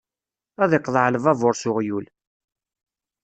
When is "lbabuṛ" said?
1.09-1.53